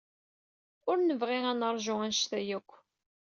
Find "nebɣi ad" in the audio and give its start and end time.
1.01-1.55